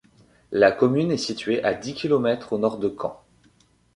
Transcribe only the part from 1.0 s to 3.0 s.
est située à dix kilomètres au nord de